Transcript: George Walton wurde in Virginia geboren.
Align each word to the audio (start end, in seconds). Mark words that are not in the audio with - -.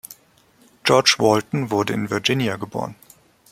George 0.83 1.17
Walton 1.19 1.69
wurde 1.69 1.93
in 1.93 2.09
Virginia 2.09 2.57
geboren. 2.57 2.95